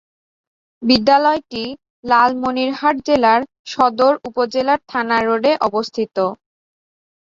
বিদ্যালয়টি 0.83 1.63
লালমনিরহাট 2.03 2.95
জেলার 3.07 3.41
সদর 3.67 4.13
উপজেলার 4.27 4.79
থানা 4.89 5.17
রোডে 5.21 5.51
অবস্থিত। 5.67 6.15